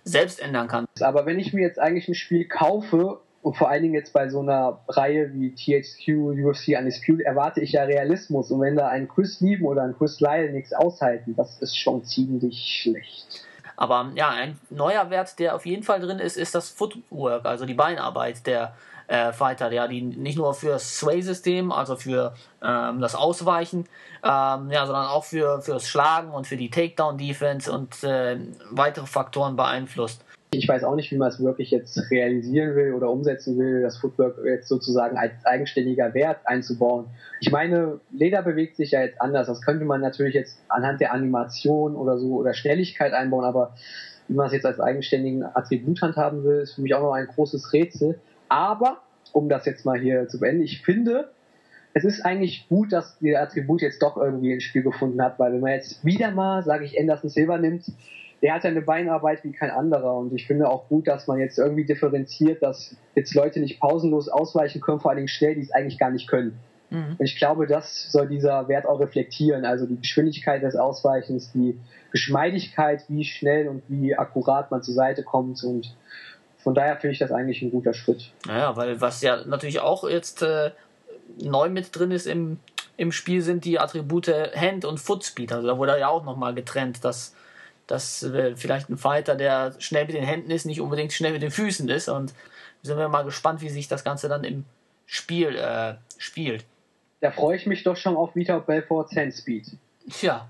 [0.03, 0.87] selbst ändern kann.
[1.01, 4.29] Aber wenn ich mir jetzt eigentlich ein Spiel kaufe und vor allen Dingen jetzt bei
[4.29, 8.51] so einer Reihe wie THQ, UFC Undisputed, erwarte ich ja Realismus.
[8.51, 12.05] Und wenn da ein Chris Lieben oder ein Chris Lyle nichts aushalten, das ist schon
[12.05, 13.45] ziemlich schlecht.
[13.77, 17.67] Aber ja, ein neuer Wert, der auf jeden Fall drin ist, ist das Footwork, also
[17.67, 18.75] die Beinarbeit der
[19.07, 23.87] äh, Fighter, ja, die nicht nur für das Sway-System, also für ähm, das Ausweichen,
[24.23, 28.39] ähm, ja, sondern auch für fürs Schlagen und für die Takedown-Defense und äh,
[28.71, 30.25] weitere Faktoren beeinflusst.
[30.53, 33.99] Ich weiß auch nicht, wie man es wirklich jetzt realisieren will oder umsetzen will, das
[33.99, 37.07] Footwork jetzt sozusagen als eigenständiger Wert einzubauen.
[37.41, 39.49] Ich meine, Leder bewegt sich ja jetzt anders.
[39.49, 43.75] Das könnte man natürlich jetzt anhand der Animation oder so oder Schnelligkeit einbauen, aber
[44.29, 47.27] Wie man es jetzt als eigenständigen Attribut handhaben will, ist für mich auch noch ein
[47.27, 48.19] großes Rätsel.
[48.55, 48.99] Aber,
[49.33, 51.33] um das jetzt mal hier zu beenden, ich finde,
[51.93, 55.55] es ist eigentlich gut, dass der Attribut jetzt doch irgendwie ins Spiel gefunden hat, weil
[55.55, 57.91] wenn man jetzt wieder mal, sage ich, Anderson Silver nimmt,
[58.43, 61.41] der hat ja eine Beinarbeit wie kein anderer und ich finde auch gut, dass man
[61.41, 65.63] jetzt irgendwie differenziert, dass jetzt Leute nicht pausenlos ausweichen können, vor allen Dingen schnell, die
[65.63, 66.57] es eigentlich gar nicht können.
[66.91, 67.17] Mhm.
[67.19, 71.81] Und ich glaube, das soll dieser Wert auch reflektieren, also die Geschwindigkeit des Ausweichens, die
[72.13, 75.97] Geschmeidigkeit, wie schnell und wie akkurat man zur Seite kommt und
[76.65, 78.33] von daher finde ich das eigentlich ein guter Schritt.
[78.47, 80.73] Naja, weil was ja natürlich auch jetzt äh,
[81.41, 82.59] neu mit drin ist im,
[82.97, 85.53] im Spiel, sind die Attribute Hand und Footspeed.
[85.53, 87.35] Also da wurde ja auch nochmal getrennt, dass
[87.87, 91.43] dass äh, vielleicht ein Fighter, der schnell mit den Händen ist, nicht unbedingt schnell mit
[91.43, 92.09] den Füßen ist.
[92.09, 92.33] Und
[92.83, 94.65] sind wir mal gespannt, wie sich das Ganze dann im
[95.07, 96.65] Spiel äh, spielt.
[97.21, 99.67] Da freue ich mich doch schon auf Vita Belfort's Handspeed.
[100.21, 100.49] Ja.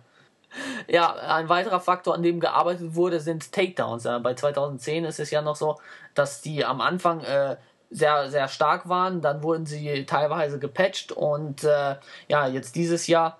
[0.86, 4.04] Ja, ein weiterer Faktor, an dem gearbeitet wurde, sind Takedowns.
[4.04, 5.78] Äh, bei 2010 ist es ja noch so,
[6.14, 7.56] dass die am Anfang äh,
[7.90, 9.20] sehr, sehr stark waren.
[9.20, 11.96] Dann wurden sie teilweise gepatcht und äh,
[12.28, 13.38] ja, jetzt dieses Jahr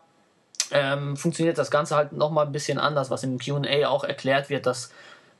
[0.70, 4.66] ähm, funktioniert das Ganze halt nochmal ein bisschen anders, was im QA auch erklärt wird,
[4.66, 4.90] dass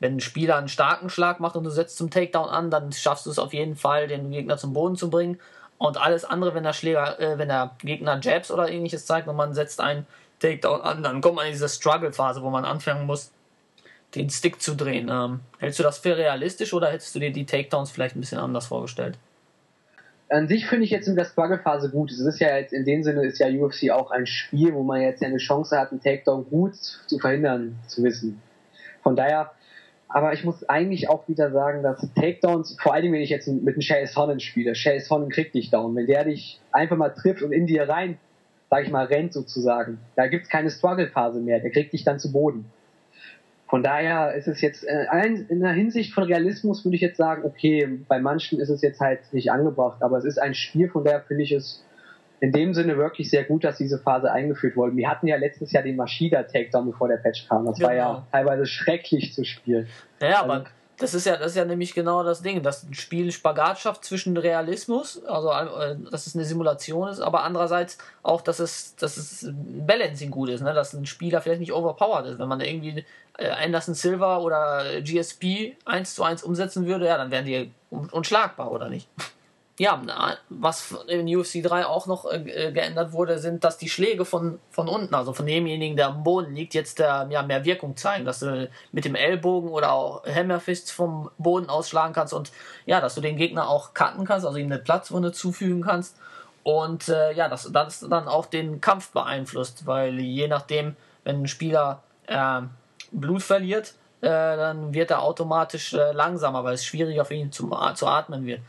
[0.00, 3.26] wenn ein Spieler einen starken Schlag macht und du setzt zum Takedown an, dann schaffst
[3.26, 5.40] du es auf jeden Fall, den Gegner zum Boden zu bringen.
[5.78, 9.36] Und alles andere, wenn der Schläger, äh, wenn der Gegner Jabs oder ähnliches zeigt und
[9.36, 10.06] man setzt einen
[10.40, 13.32] Takedown an, dann kommt man in diese Struggle-Phase, wo man anfangen muss,
[14.14, 15.08] den Stick zu drehen.
[15.10, 18.38] Ähm, hältst du das für realistisch oder hättest du dir die Takedowns vielleicht ein bisschen
[18.38, 19.18] anders vorgestellt?
[20.34, 22.10] an sich finde ich jetzt in der Struggle-Phase gut.
[22.10, 25.00] Es ist ja jetzt in dem Sinne ist ja UFC auch ein Spiel, wo man
[25.00, 28.40] jetzt ja eine Chance hat, einen Takedown gut zu verhindern zu wissen.
[29.02, 29.52] Von daher,
[30.08, 33.74] aber ich muss eigentlich auch wieder sagen, dass Takedowns, vor allem wenn ich jetzt mit
[33.74, 35.94] einem Chase Honnen spiele, Chase Honnen kriegt dich down.
[35.94, 38.18] Wenn der dich einfach mal trifft und in dir rein,
[38.74, 42.32] sag ich mal, rennt sozusagen, da gibt's keine Struggle-Phase mehr, der kriegt dich dann zu
[42.32, 42.64] Boden.
[43.68, 45.06] Von daher ist es jetzt äh,
[45.48, 49.00] in der Hinsicht von Realismus würde ich jetzt sagen, okay, bei manchen ist es jetzt
[49.00, 51.84] halt nicht angebracht, aber es ist ein Spiel, von daher finde ich es
[52.40, 54.96] in dem Sinne wirklich sehr gut, dass diese Phase eingeführt wurde.
[54.96, 57.66] Wir hatten ja letztes Jahr den Machida Takedown, bevor der Patch kam.
[57.66, 57.88] Das genau.
[57.88, 58.26] war ja genau.
[58.32, 59.86] teilweise schrecklich zu spielen.
[60.20, 60.64] Ja, also, aber
[60.98, 64.04] das ist ja, das ist ja nämlich genau das Ding, dass ein Spiel Spagat schafft
[64.04, 69.16] zwischen Realismus, also äh, dass es eine Simulation ist, aber andererseits auch, dass es, dass
[69.16, 70.72] es Balancing gut ist, ne?
[70.72, 72.38] dass ein Spieler vielleicht nicht overpowered ist.
[72.38, 73.04] Wenn man irgendwie
[73.38, 78.70] äh, Anderson Silver oder GSP 1 zu 1 umsetzen würde, ja, dann wären die unschlagbar,
[78.70, 79.08] oder nicht?
[79.78, 80.00] Ja,
[80.50, 84.88] was in UFC 3 auch noch äh, geändert wurde, sind, dass die Schläge von, von
[84.88, 88.38] unten, also von demjenigen, der am Boden liegt, jetzt äh, ja, mehr Wirkung zeigen, dass
[88.38, 92.52] du mit dem Ellbogen oder auch Hammerfists vom Boden ausschlagen kannst und
[92.86, 96.16] ja, dass du den Gegner auch cutten kannst, also ihm eine Platzwunde zufügen kannst
[96.62, 101.48] und äh, ja, dass das dann auch den Kampf beeinflusst, weil je nachdem, wenn ein
[101.48, 102.62] Spieler äh,
[103.10, 107.76] Blut verliert, äh, dann wird er automatisch äh, langsamer, weil es schwieriger für ihn zu,
[107.94, 108.60] zu atmen wird.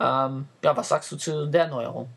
[0.00, 2.08] Ähm, ja, was sagst du zu der Neuerung?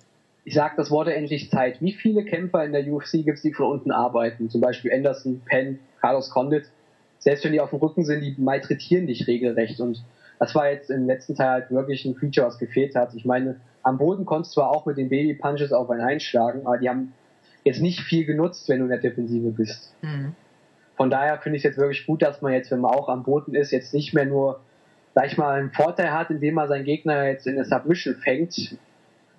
[0.44, 1.82] Ich sag, das wurde endlich Zeit.
[1.82, 4.50] Wie viele Kämpfer in der UFC gibt es, die von unten arbeiten?
[4.50, 6.66] Zum Beispiel Anderson, Penn, Carlos Condit.
[7.20, 9.80] Selbst wenn die auf dem Rücken sind, die malträtieren dich regelrecht.
[9.82, 10.04] Und
[10.40, 13.14] das war jetzt im letzten Teil halt wirklich ein Feature, was gefehlt hat.
[13.16, 16.66] Ich meine, am Boden konntest du zwar auch mit den Baby Punches auf einen einschlagen,
[16.66, 17.14] aber die haben
[17.64, 19.94] jetzt nicht viel genutzt, wenn du in der Defensive bist.
[20.02, 20.34] Mhm.
[20.96, 23.24] Von daher finde ich es jetzt wirklich gut, dass man jetzt, wenn man auch am
[23.24, 24.60] Boden ist, jetzt nicht mehr nur
[25.18, 28.78] sag ich mal, einen Vorteil hat, indem man seinen Gegner jetzt in der Submission fängt,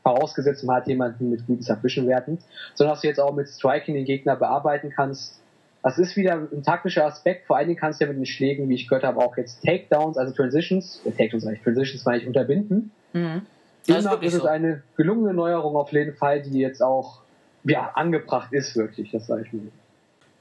[0.03, 2.39] vorausgesetzt man hat jemanden mit guten Submission-Werten,
[2.75, 5.41] sondern dass du jetzt auch mit Striking den Gegner bearbeiten kannst.
[5.85, 8.69] Das ist wieder ein taktischer Aspekt, vor allen Dingen kannst du ja mit den Schlägen,
[8.69, 12.27] wie ich gehört habe, auch jetzt Takedowns, also Transitions, äh, Takedowns eigentlich, Transitions meine ich,
[12.27, 12.91] unterbinden.
[13.13, 13.43] Mhm.
[13.87, 14.49] Demnach ist es so.
[14.49, 17.21] eine gelungene Neuerung auf jeden Fall, die jetzt auch
[17.63, 19.71] ja, angebracht ist, wirklich, das sage ich mir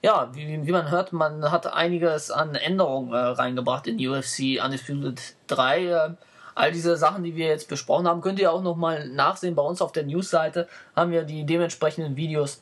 [0.04, 5.36] ja, wie, wie, man hört, man hat einiges an Änderungen äh, reingebracht in UFC Undisputed
[5.48, 5.86] 3.
[5.86, 6.10] Äh,
[6.56, 9.56] all diese Sachen, die wir jetzt besprochen haben, könnt ihr auch nochmal nachsehen.
[9.56, 12.62] Bei uns auf der Newsseite haben wir die dementsprechenden Videos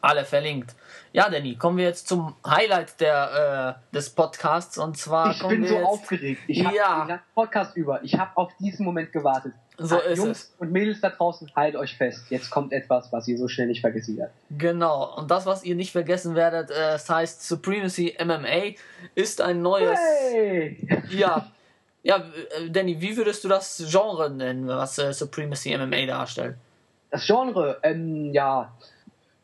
[0.00, 0.74] alle verlinkt.
[1.12, 5.32] Ja, Danny, kommen wir jetzt zum Highlight der, äh, des Podcasts und zwar.
[5.32, 6.42] Ich bin so jetzt, aufgeregt.
[6.46, 7.04] Ich habe ja.
[7.06, 8.02] den Podcast über.
[8.04, 9.54] Ich habe auf diesen Moment gewartet.
[9.80, 10.54] So ah, ist Jungs es.
[10.58, 12.24] und Mädels da draußen, haltet euch fest.
[12.30, 14.34] Jetzt kommt etwas, was ihr so schnell nicht vergessen werdet.
[14.50, 15.16] Genau.
[15.16, 18.74] Und das, was ihr nicht vergessen werdet, äh, das heißt Supremacy MMA,
[19.14, 19.98] ist ein neues.
[19.98, 20.76] Hey!
[21.10, 21.50] Ja.
[22.04, 22.18] Ja,
[22.56, 26.56] äh, Danny, wie würdest du das Genre nennen, was äh, Supremacy MMA darstellt?
[27.10, 28.72] Das Genre, ähm, ja,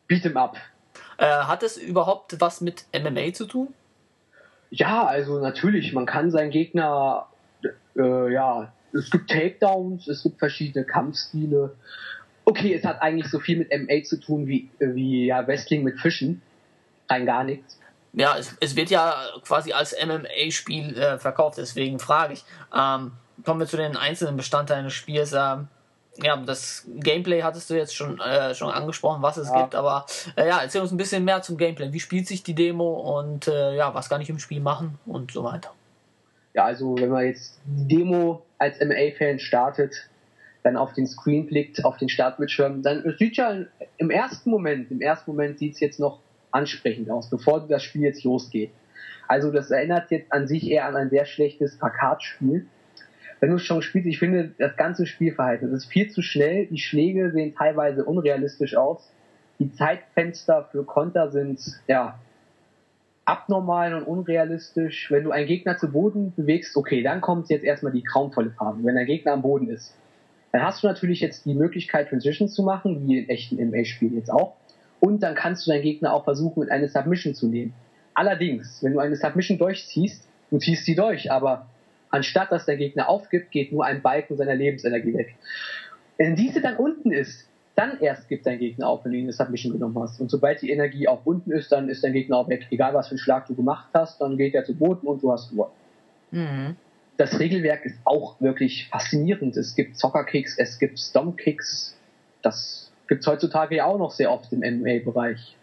[0.08, 0.56] Beat'em Up.
[1.18, 3.74] Äh, hat es überhaupt was mit MMA zu tun?
[4.70, 7.26] Ja, also natürlich, man kann seinen Gegner
[7.96, 11.74] äh, ja es gibt Takedowns, es gibt verschiedene Kampfstile.
[12.44, 15.98] Okay, es hat eigentlich so viel mit MA zu tun wie, wie ja, Wrestling mit
[15.98, 16.42] Fischen.
[17.08, 17.78] Rein gar nichts.
[18.12, 22.44] Ja, es, es wird ja quasi als MMA-Spiel äh, verkauft, deswegen frage ich.
[22.74, 23.12] Ähm,
[23.44, 25.32] kommen wir zu den einzelnen Bestandteilen des Spiels.
[25.32, 25.68] Ähm,
[26.22, 29.62] ja, das Gameplay hattest du jetzt schon, äh, schon angesprochen, was es ja.
[29.62, 31.92] gibt, aber äh, ja, erzähl uns ein bisschen mehr zum Gameplay.
[31.92, 35.32] Wie spielt sich die Demo und äh, ja, was kann ich im Spiel machen und
[35.32, 35.72] so weiter.
[36.54, 40.08] Ja, also wenn man jetzt die Demo als MA-Fan startet,
[40.62, 43.64] dann auf den Screen blickt, auf den Startbildschirm, dann sieht ja
[43.98, 46.20] im ersten Moment, im ersten Moment sieht es jetzt noch
[46.52, 48.70] ansprechend aus, bevor das Spiel jetzt losgeht.
[49.26, 52.66] Also das erinnert jetzt an sich eher an ein sehr schlechtes Arcade-Spiel.
[53.40, 56.78] Wenn du es schon spielst, ich finde das ganze Spielverhalten, ist viel zu schnell, die
[56.78, 59.10] Schläge sehen teilweise unrealistisch aus,
[59.58, 62.18] die Zeitfenster für Konter sind ja
[63.24, 65.10] abnormal und unrealistisch.
[65.10, 68.78] Wenn du einen Gegner zu Boden bewegst, okay, dann kommt jetzt erstmal die graumvolle Phase,
[68.82, 69.94] wenn der Gegner am Boden ist.
[70.52, 74.30] Dann hast du natürlich jetzt die Möglichkeit, Transitions zu machen, wie in echten MA-Spielen jetzt
[74.30, 74.54] auch.
[75.00, 77.74] Und dann kannst du deinen Gegner auch versuchen, in eine Submission zu nehmen.
[78.14, 81.66] Allerdings, wenn du eine Submission durchziehst, du ziehst sie durch, aber
[82.10, 85.34] anstatt dass der Gegner aufgibt, geht nur ein Balken seiner Lebensenergie weg.
[86.16, 89.32] Wenn diese dann unten ist, dann erst gibt dein Gegner auf, wenn du ihn eine
[89.32, 90.20] Submission genommen hast.
[90.20, 92.66] Und sobald die Energie auch unten ist, dann ist dein Gegner auch weg.
[92.70, 95.32] Egal was für einen Schlag du gemacht hast, dann geht er zu Boden und du
[95.32, 95.72] hast gewonnen.
[96.30, 96.76] Mhm.
[97.16, 99.56] Das Regelwerk ist auch wirklich faszinierend.
[99.56, 101.96] Es gibt Zockerkicks, es gibt Stompkicks.
[102.42, 105.56] Das gibt es heutzutage ja auch noch sehr oft im MMA-Bereich.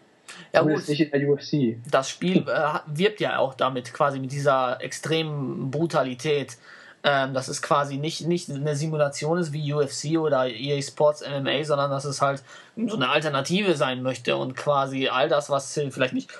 [0.52, 0.88] Ja, gut.
[0.88, 1.76] nicht in der UFC.
[1.90, 6.56] Das Spiel äh, wirbt ja auch damit, quasi mit dieser extremen Brutalität.
[7.04, 11.64] Ähm, dass es quasi nicht, nicht eine Simulation ist wie UFC oder EA Sports MMA,
[11.64, 12.44] sondern dass es halt
[12.76, 16.30] so eine Alternative sein möchte und quasi all das, was vielleicht nicht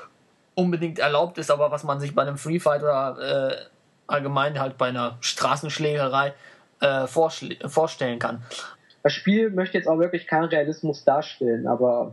[0.55, 3.57] unbedingt erlaubt ist, aber was man sich bei einem Free Fight oder äh,
[4.07, 6.33] allgemein halt bei einer Straßenschlägerei
[6.81, 8.43] äh, vorstellen kann.
[9.03, 12.13] Das Spiel möchte jetzt auch wirklich keinen Realismus darstellen, aber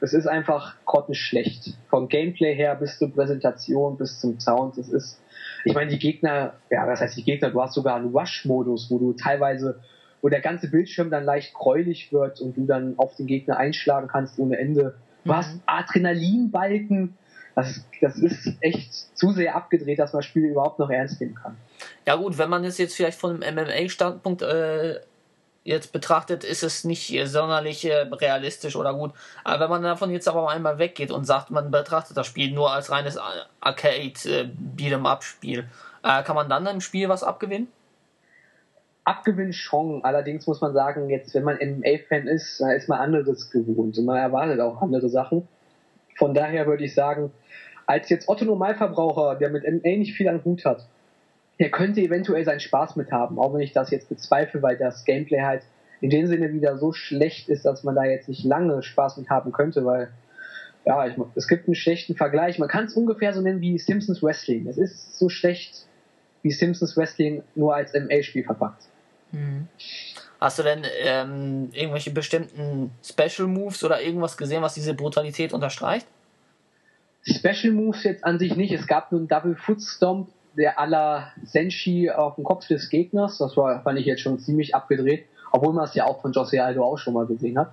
[0.00, 1.76] es ist einfach grottenschlecht.
[1.88, 4.78] Vom Gameplay her bis zur Präsentation, bis zum Sound.
[4.78, 5.20] Es ist,
[5.64, 7.50] ich meine, die Gegner, ja, was heißt die Gegner?
[7.50, 9.80] Du hast sogar einen Rush-Modus, wo du teilweise,
[10.20, 14.08] wo der ganze Bildschirm dann leicht gräulich wird und du dann auf den Gegner einschlagen
[14.08, 14.94] kannst ohne Ende.
[15.24, 15.36] Du mhm.
[15.36, 17.16] hast Adrenalinbalken.
[17.54, 21.34] Das, das ist echt zu sehr abgedreht, dass man das Spiel überhaupt noch ernst nehmen
[21.34, 21.56] kann.
[22.06, 25.00] Ja gut, wenn man es jetzt vielleicht von einem MMA-Standpunkt äh,
[25.64, 29.12] jetzt betrachtet, ist es nicht sonderlich äh, realistisch oder gut.
[29.44, 32.72] Aber wenn man davon jetzt aber einmal weggeht und sagt, man betrachtet das Spiel nur
[32.72, 33.18] als reines
[33.60, 35.68] Arcade äh, Beat'em Up Spiel,
[36.02, 37.68] äh, kann man dann im Spiel was abgewinnen?
[39.04, 40.04] Abgewinnen schon.
[40.04, 44.04] Allerdings muss man sagen, jetzt, wenn man MMA-Fan ist, da ist man anderes gewohnt und
[44.04, 45.46] man erwartet auch andere Sachen.
[46.16, 47.32] Von daher würde ich sagen,
[47.86, 50.86] als jetzt Otto Normalverbraucher, der mit MMA nicht viel an Hut hat,
[51.58, 55.04] der könnte eventuell seinen Spaß mit haben, auch wenn ich das jetzt bezweifle, weil das
[55.04, 55.62] Gameplay halt
[56.00, 59.30] in dem Sinne wieder so schlecht ist, dass man da jetzt nicht lange Spaß mit
[59.30, 60.08] haben könnte, weil
[60.84, 62.58] ja, ich, es gibt einen schlechten Vergleich.
[62.58, 64.66] Man kann es ungefähr so nennen wie Simpsons Wrestling.
[64.66, 65.86] Es ist so schlecht
[66.42, 68.82] wie Simpsons Wrestling nur als MA-Spiel verpackt.
[69.30, 69.68] Mhm.
[70.40, 76.06] Hast du denn ähm, irgendwelche bestimmten Special Moves oder irgendwas gesehen, was diese Brutalität unterstreicht?
[77.24, 78.72] Special Moves jetzt an sich nicht.
[78.72, 83.38] Es gab nur einen Double Foot Stomp, der aller Senshi auf dem Kopf des Gegners.
[83.38, 86.62] Das war, fand ich jetzt schon ziemlich abgedreht, obwohl man es ja auch von Jose
[86.62, 87.72] Aldo auch schon mal gesehen hat.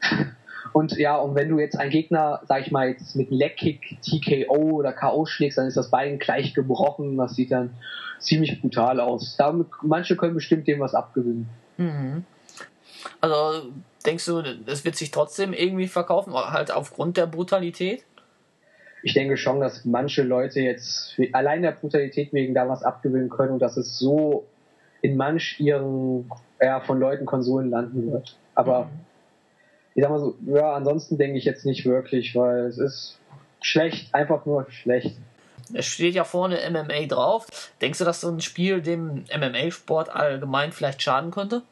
[0.72, 4.72] Und ja, und wenn du jetzt einen Gegner, sag ich mal, jetzt mit Leckkick, TKO
[4.72, 5.24] oder K.O.
[5.24, 7.16] schlägst, dann ist das Bein gleich gebrochen.
[7.16, 7.70] Das sieht dann
[8.18, 9.36] ziemlich brutal aus.
[9.38, 11.48] Damit, manche können bestimmt dem was abgewinnen.
[11.78, 12.24] Mhm.
[13.20, 13.70] Also
[14.04, 18.04] denkst du, es wird sich trotzdem irgendwie verkaufen, halt aufgrund der Brutalität?
[19.02, 23.52] Ich denke schon, dass manche Leute jetzt allein der Brutalität wegen da was abgewinnen können
[23.52, 24.46] und dass es so
[25.02, 26.30] in manch ihren
[26.60, 28.36] ja, von Leuten Konsolen landen wird.
[28.54, 28.90] Aber mhm.
[29.94, 33.18] ich sag mal so, ja, ansonsten denke ich jetzt nicht wirklich, weil es ist
[33.60, 35.16] schlecht, einfach nur schlecht.
[35.72, 37.46] Es steht ja vorne MMA drauf.
[37.80, 41.62] Denkst du, dass so ein Spiel dem MMA-Sport allgemein vielleicht schaden könnte?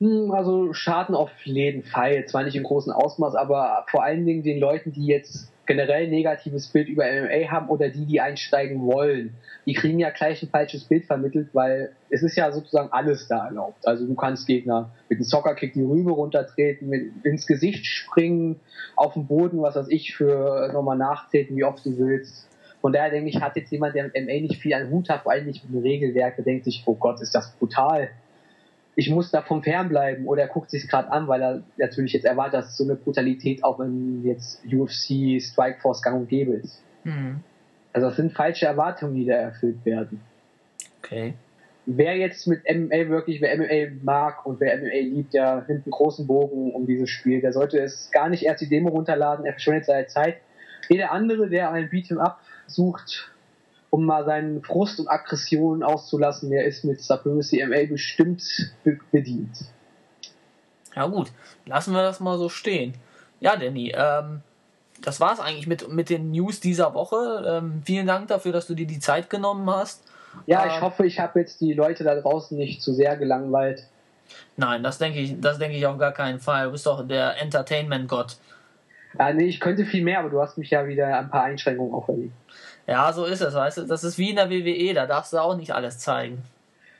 [0.00, 2.24] Hm, also Schaden auf jeden Fall.
[2.26, 6.68] Zwar nicht im großen Ausmaß, aber vor allen Dingen den Leuten, die jetzt generell negatives
[6.68, 9.34] Bild über MMA haben oder die, die einsteigen wollen.
[9.66, 13.46] Die kriegen ja gleich ein falsches Bild vermittelt, weil es ist ja sozusagen alles da
[13.46, 13.86] erlaubt.
[13.86, 18.60] Also du kannst Gegner mit einem Soccerkick die Rübe runtertreten, mit, ins Gesicht springen,
[18.96, 22.48] auf den Boden, was weiß ich, für nochmal nachtreten, wie oft du willst.
[22.80, 25.22] Von daher denke ich, hat jetzt jemand, der mit MMA nicht viel an Hut hat,
[25.22, 28.10] vor allem nicht mit dem Regelwerk, der denkt sich, oh Gott, ist das brutal
[28.94, 32.54] ich muss davon fernbleiben oder er guckt sich gerade an, weil er natürlich jetzt erwartet,
[32.54, 36.82] dass so eine Brutalität auch in jetzt UFC, Strikeforce gang und gäbe ist.
[37.04, 37.40] Mhm.
[37.92, 40.20] Also das sind falsche Erwartungen, die da erfüllt werden.
[40.98, 41.34] Okay.
[41.84, 45.90] Wer jetzt mit MMA wirklich, wer MMA mag und wer MMA liebt, der nimmt einen
[45.90, 47.40] großen Bogen um dieses Spiel.
[47.40, 50.36] Der sollte es gar nicht erst die Demo runterladen, er verschwendet seine Zeit.
[50.88, 53.31] Jeder andere, der ein Beat'em Up sucht,
[53.92, 58.42] um mal seinen Frust und Aggression auszulassen, der ist mit Supremacy MA bestimmt
[59.12, 59.66] bedient.
[60.96, 61.30] Ja gut,
[61.66, 62.94] lassen wir das mal so stehen.
[63.40, 64.40] Ja, Danny, ähm,
[65.02, 67.44] das war's eigentlich mit, mit den News dieser Woche.
[67.46, 70.02] Ähm, vielen Dank dafür, dass du dir die Zeit genommen hast.
[70.46, 73.86] Ja, ich ähm, hoffe, ich habe jetzt die Leute da draußen nicht zu sehr gelangweilt.
[74.56, 76.64] Nein, das denke ich, das denke ich auf gar keinen Fall.
[76.64, 78.38] Du bist doch der Entertainment-Gott.
[79.18, 81.92] Ja, nee, ich könnte viel mehr, aber du hast mich ja wieder ein paar Einschränkungen
[81.92, 82.32] auferlegt.
[82.86, 83.82] Ja, so ist es, weißt du.
[83.82, 86.42] Das ist wie in der WWE, da darfst du auch nicht alles zeigen.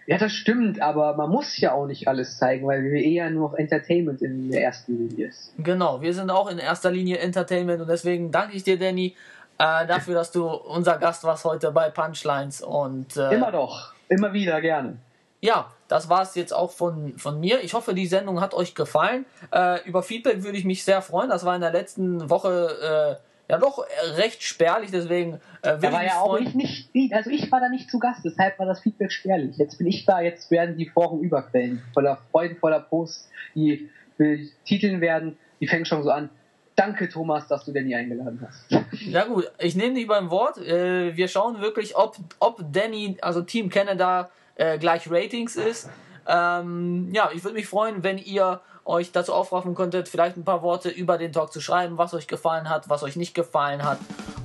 [0.07, 3.51] Ja, das stimmt, aber man muss ja auch nicht alles zeigen, weil WWE ja nur
[3.51, 5.53] noch Entertainment in der ersten Linie ist.
[5.59, 9.14] Genau, wir sind auch in erster Linie Entertainment und deswegen danke ich dir, Danny,
[9.59, 14.33] äh, dafür, dass du unser Gast warst heute bei Punchlines und äh, immer doch, immer
[14.33, 14.97] wieder gerne.
[15.40, 17.62] Ja, das war es jetzt auch von, von mir.
[17.62, 19.25] Ich hoffe, die Sendung hat euch gefallen.
[19.53, 21.31] Äh, über Feedback würde ich mich sehr freuen.
[21.31, 23.85] Das war in der letzten Woche äh, ja doch
[24.17, 27.69] recht spärlich, deswegen äh, will da war ja auch ich nicht, also ich war da
[27.69, 29.59] nicht zu Gast, deshalb war das Feedback spärlich.
[29.59, 35.03] Jetzt bin ich da, jetzt werden die Foren überquellen, voller Freuden, voller Posts, die betiteln
[35.03, 36.31] werden, die fängt schon so an.
[36.75, 38.71] Danke, Thomas, dass du Danny eingeladen hast.
[39.03, 40.57] Ja gut, ich nehme dich beim Wort.
[40.57, 45.91] Äh, wir schauen wirklich, ob, ob Danny, also Team Canada, äh, gleich Ratings ist.
[46.27, 50.62] Ähm, ja, ich würde mich freuen, wenn ihr euch dazu aufraffen könntet, vielleicht ein paar
[50.62, 53.99] Worte über den Talk zu schreiben, was euch gefallen hat, was euch nicht gefallen hat.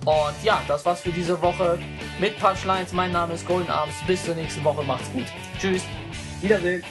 [0.05, 1.79] Und ja, das war's für diese Woche
[2.19, 2.93] mit Punchlines.
[2.93, 3.93] Mein Name ist Golden Arms.
[4.05, 4.83] Bis zur nächsten Woche.
[4.83, 5.25] Macht's gut.
[5.59, 5.83] Tschüss.
[6.41, 6.83] Wiedersehen.